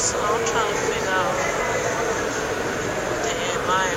[0.00, 1.36] So I'm trying to figure out.
[3.22, 3.94] Damn, my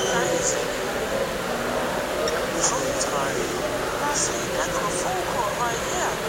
[0.00, 0.56] Gleis.
[2.52, 6.25] Before you I pass me another phone call right here.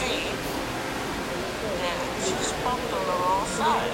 [0.00, 0.32] safe.
[2.24, 3.92] She's pumped on the wrong side.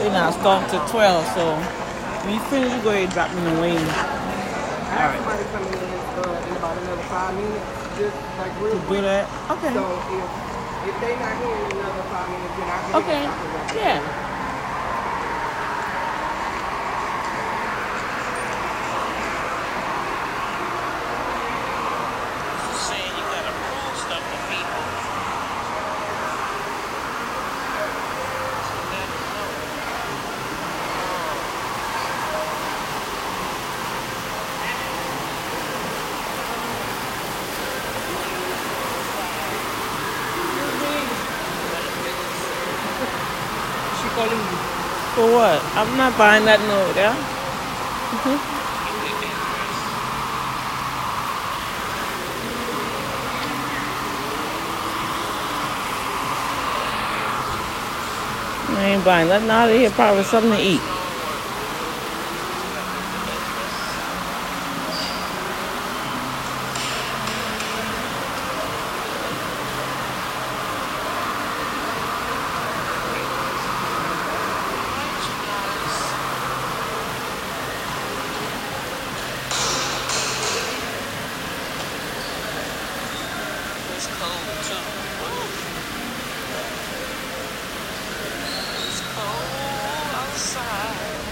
[0.00, 1.56] We now down to 12, so
[2.24, 3.88] when you finish, you go ahead and drop me the wing.
[4.94, 5.22] Alright.
[7.94, 9.24] Do that?
[9.50, 9.72] Okay.
[9.72, 10.53] So if
[10.84, 13.24] if they not here, another five minutes, then I can Okay.
[13.76, 14.33] Yeah.
[45.14, 45.62] For what?
[45.76, 47.14] I'm not buying that note, yeah?
[48.10, 48.54] Mm-hmm.
[58.76, 59.90] I ain't buying nothing out of here.
[59.90, 60.93] Probably something to eat.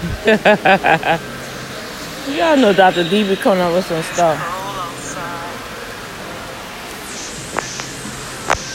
[2.27, 3.07] Y'all know Dr.
[3.07, 4.35] D be coming up with some stuff.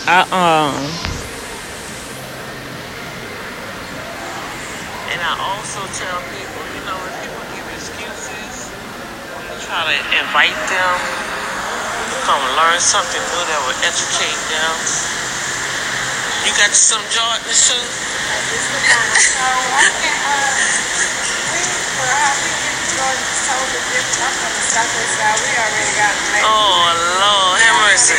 [0.08, 0.72] I um.
[5.12, 8.72] And I also tell people, you know, when people give excuses,
[9.36, 10.96] when you try to invite them
[12.08, 14.72] to come learn something new that will educate them.
[16.48, 17.84] You got some Jordans too.
[25.38, 26.90] Oh,
[27.22, 28.18] Lord, have mercy.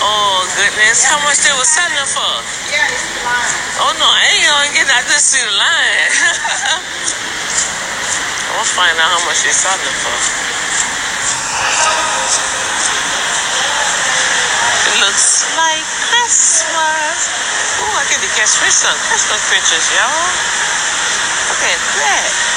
[0.00, 1.04] Oh, goodness.
[1.04, 2.32] How much they was selling for?
[2.72, 3.52] Yeah, it's the line.
[3.84, 5.04] Oh, no, I ain't going to get that.
[5.04, 6.12] I just see the line.
[8.48, 10.16] I'm going to find out how much they selling for.
[14.86, 17.16] It looks like Christmas.
[17.84, 20.24] Oh, I get to catch fish on Christmas pictures, y'all.
[21.52, 22.55] Look at that.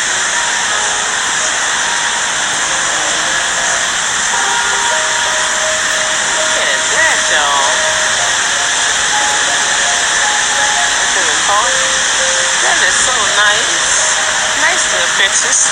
[15.30, 15.70] Pictures.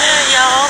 [0.00, 0.64] Yeah, y'all.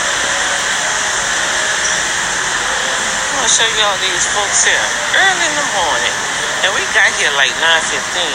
[3.31, 4.75] I'm gonna show y'all these folks here
[5.23, 6.15] early in the morning.
[6.67, 8.27] And we got here like 9.15.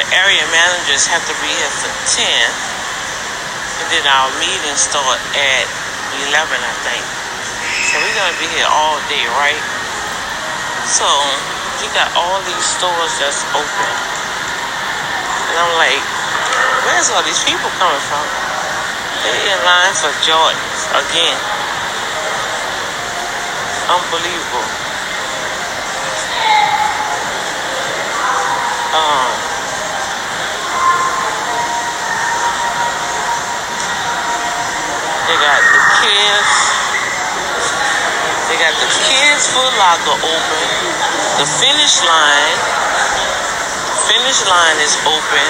[0.00, 2.24] The area managers have to be here for 10.
[3.84, 5.68] And then our meeting start at
[6.24, 7.04] 11, I think.
[7.84, 9.60] So we're gonna be here all day, right?
[10.88, 11.04] So
[11.84, 14.19] you got all these stores that's open.
[15.50, 15.98] And I'm like,
[16.86, 18.22] where's all these people coming from?
[19.26, 21.34] They're in line for Jordans again.
[23.90, 24.62] Unbelievable.
[28.94, 29.30] Um,
[35.26, 36.52] they got the kids.
[38.46, 40.66] They got the kids Foot Locker open.
[41.42, 42.89] The finish line.
[44.10, 45.46] Finish line is open.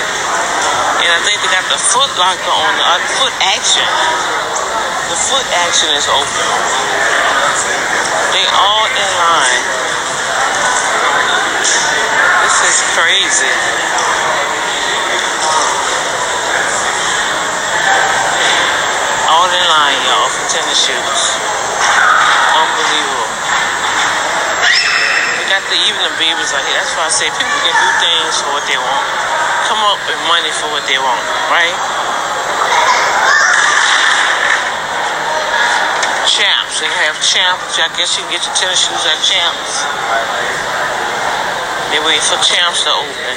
[1.00, 3.88] And I think they got the Foot Locker on the uh, Foot Action.
[5.08, 6.44] The Foot Action is open.
[8.36, 9.64] They all in line.
[12.44, 13.48] This is crazy.
[19.32, 21.20] All in line, y'all, for tennis shoes.
[22.60, 23.39] Unbelievable.
[25.70, 26.82] The evening babies out here.
[26.82, 29.06] That's why I say people can do things for what they want.
[29.70, 31.78] Come up with money for what they want, right?
[36.26, 36.82] Champs.
[36.82, 37.78] They have champs.
[37.78, 39.86] I guess you can get your tennis shoes at champs.
[41.94, 43.36] They wait for champs to open.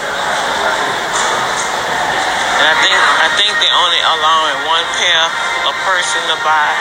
[2.57, 5.21] And I think I think they only allowing one pair
[5.69, 6.73] a person to buy.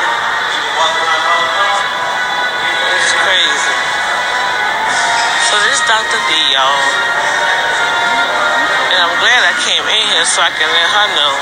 [2.97, 4.02] It's crazy.
[5.53, 6.17] So this is Dr.
[6.17, 6.81] D, y'all.
[8.89, 11.35] And I'm glad I came in here so I can let her know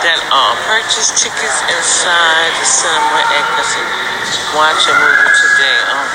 [0.00, 3.84] that um purchase tickets inside the cinema at Casi-
[4.56, 5.78] watch a movie today.
[5.92, 6.08] Um,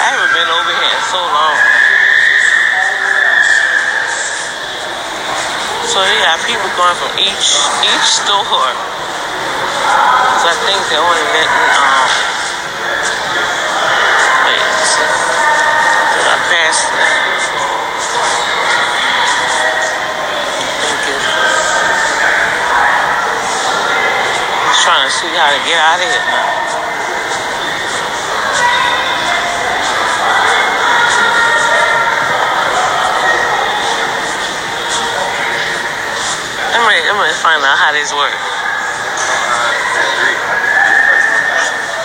[0.00, 1.56] I haven't been over here in so long.
[5.92, 7.52] So they got people going from each
[7.84, 8.72] each store.
[10.40, 12.37] So I think they're only letting um
[25.28, 26.48] Just trying to see how to get out of here now.
[36.72, 38.40] I'm ready, I'm to find out how this works.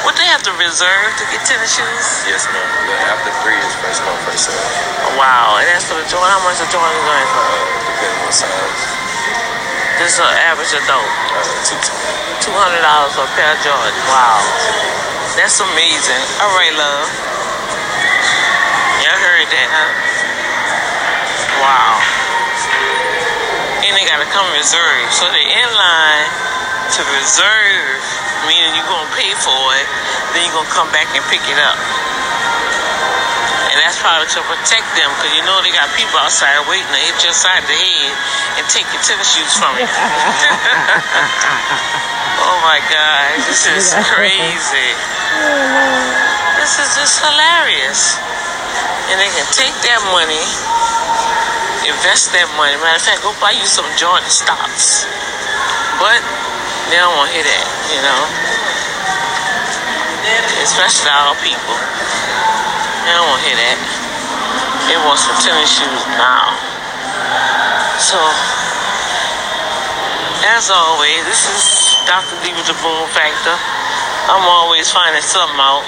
[0.04, 2.28] What they have to reserve to get tennis shoes?
[2.28, 2.60] Yes, ma'am.
[2.60, 4.60] The after three is first come, first serve.
[5.16, 6.28] Wow, and that's for the joint.
[6.28, 7.40] How much the joint is going for?
[7.40, 9.03] Uh, depending on size.
[10.02, 11.06] This is an average adult.
[11.06, 12.12] Uh, two twenty.
[12.44, 13.96] Two hundred dollars for a pair of Jordan.
[14.12, 14.42] Wow,
[15.40, 16.24] that's amazing.
[16.44, 17.08] All right, love.
[19.00, 19.92] Y'all heard that, huh?
[21.64, 22.04] Wow.
[23.88, 26.28] And they gotta come reserve, so they in line
[27.00, 28.00] to reserve,
[28.48, 29.88] meaning you're gonna pay for it,
[30.36, 31.80] then you're gonna come back and pick it up.
[33.84, 37.20] That's probably to protect them, because you know they got people outside waiting to hit
[37.20, 38.16] your side of the head
[38.56, 39.84] and take your tennis shoes from you.
[42.48, 44.96] oh my God, this is crazy.
[46.56, 48.16] This is just hilarious.
[49.12, 50.48] And they can take that money,
[51.84, 52.80] invest that money.
[52.80, 55.04] Matter of fact, go buy you some Jordan stocks.
[56.00, 56.24] But
[56.88, 58.22] they don't want to hear that, you know.
[60.64, 61.76] Especially our people.
[63.04, 63.78] They don't want to hear that.
[64.88, 66.56] They want some tennis shoes now.
[68.00, 68.20] So,
[70.48, 71.64] as always, this is
[72.08, 72.36] Dr.
[72.44, 73.56] D with the Boom Factor.
[74.32, 75.84] I'm always finding something out.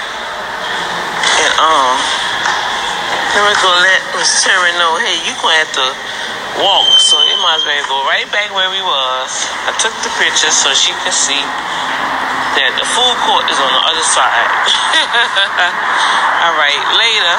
[1.40, 1.96] And, um,
[3.66, 5.88] go let Miss Terry know, hey, you gonna have to
[6.62, 6.88] walk.
[7.00, 9.32] So it might as well go right back where we was.
[9.68, 11.42] I took the picture so she can see
[12.56, 14.48] that the food court is on the other side.
[16.46, 17.36] All right, later.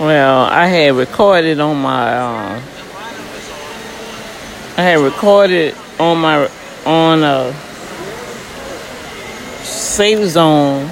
[0.00, 2.62] Well, I had recorded on my um,
[4.76, 6.50] I had recorded on my
[6.86, 7.52] on a
[9.62, 10.90] Safe Zone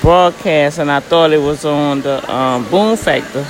[0.00, 3.44] broadcast, and I thought it was on the um, Boom Factor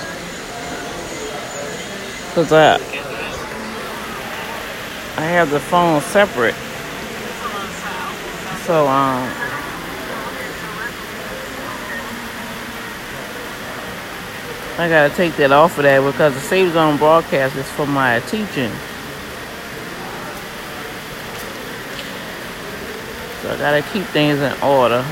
[2.30, 2.89] because I
[5.20, 6.54] I have the phone separate.
[8.66, 9.28] So um.
[14.78, 18.20] I gotta take that off of that because the Safe Zone broadcast is for my
[18.20, 18.70] teaching.
[23.42, 25.04] So I gotta keep things in order.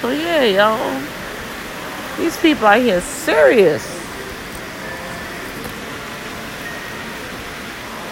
[0.00, 1.02] So yeah, y'all.
[2.18, 4.05] These people out here serious.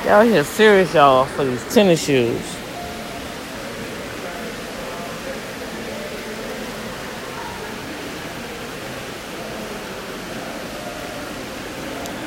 [0.04, 2.38] Y'all here serious, y'all, for these tennis shoes.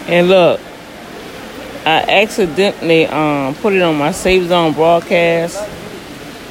[0.08, 0.60] And look,
[1.86, 5.62] I accidentally um, put it on my Safe Zone broadcast,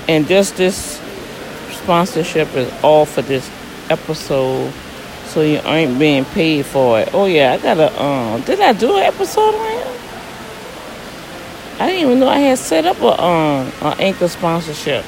[0.06, 1.00] and just this
[1.73, 3.50] sponsorship is all for this
[3.90, 4.73] episode,
[5.25, 7.09] so you ain't being paid for it.
[7.12, 8.00] Oh yeah, I gotta.
[8.00, 9.75] Um, did I do an episode?
[11.78, 15.04] I didn't even know I had set up a um an anchor sponsorship.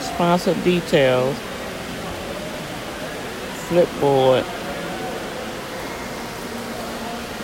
[0.00, 1.36] Sponsor details.
[3.68, 4.44] Flipboard.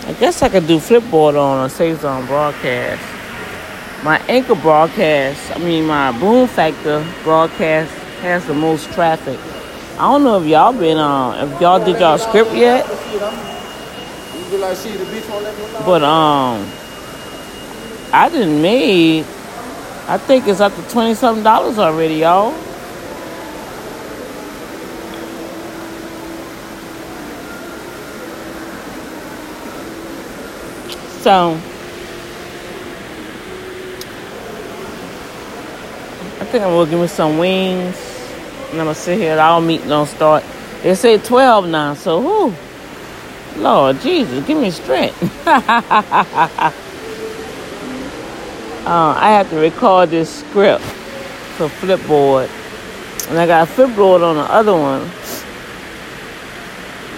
[0.07, 3.03] I guess I could do Flipboard on a Safe Zone broadcast.
[4.03, 7.93] My anchor broadcast, I mean my Boom Factor broadcast
[8.26, 9.38] has the most traffic.
[9.95, 12.85] I don't know if y'all been on, if y'all did y'all script yet.
[15.87, 16.68] But um,
[18.12, 19.25] I didn't made.
[20.09, 22.52] I think it's up to twenty something dollars already, y'all.
[31.23, 31.59] So
[36.38, 38.06] I think I'm gonna give me some wings.
[38.71, 39.39] And I'm gonna sit here.
[39.39, 40.45] Our meeting don't start.
[40.83, 42.55] They say 12 now, so whoo.
[43.57, 45.21] Lord Jesus, give me strength.
[45.47, 45.61] uh,
[48.87, 50.85] I have to record this script
[51.57, 52.51] for Flipboard.
[53.29, 55.11] And I got Flipboard on the other one.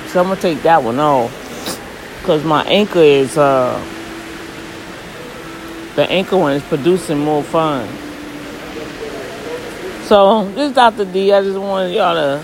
[0.09, 1.35] So I'm gonna take that one off.
[2.23, 3.79] Cause my anchor is uh
[5.97, 7.89] the anchor one is producing more fun.
[10.09, 11.05] So this is Dr.
[11.05, 11.35] D.
[11.35, 12.43] I just wanted y'all to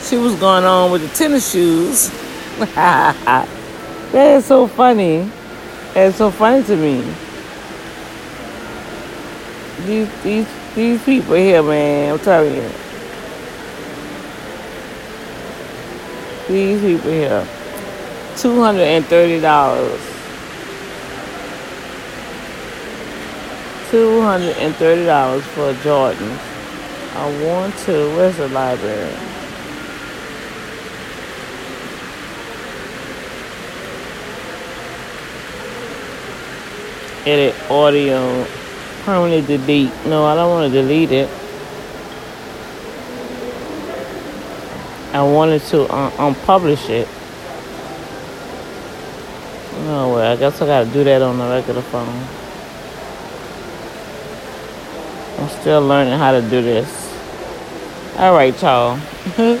[0.00, 2.10] see what's going on with the tennis shoes.
[2.74, 3.46] that
[4.12, 5.30] is so funny.
[5.94, 7.02] It's so funny to me.
[9.86, 12.68] These these these people here, man, I'm telling you.
[16.48, 17.46] These people here.
[18.38, 20.00] Two hundred and thirty dollars.
[23.92, 26.53] Two hundred and thirty dollars for Jordan.
[27.16, 27.92] I want to.
[28.16, 29.14] Where's the library?
[37.24, 38.44] Edit audio.
[39.04, 39.92] Permanently delete.
[40.06, 41.30] No, I don't want to delete it.
[45.12, 47.06] I wanted to uh, unpublish it.
[49.86, 50.26] No way.
[50.26, 52.08] I guess I gotta do that on the regular phone.
[55.38, 57.03] I'm still learning how to do this.
[58.16, 58.92] All right, y'all.
[59.38, 59.58] I'm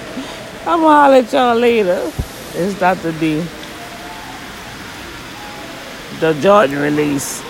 [0.64, 2.10] gonna holler at y'all later.
[2.54, 3.10] It's Dr.
[3.18, 3.44] D.
[6.20, 7.43] The Jordan release.